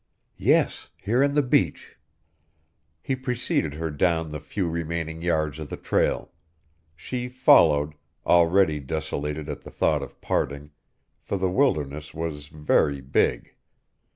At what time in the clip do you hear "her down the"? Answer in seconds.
3.75-4.39